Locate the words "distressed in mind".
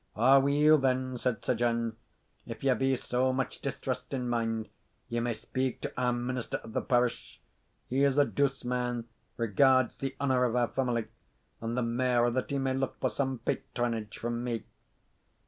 3.61-4.67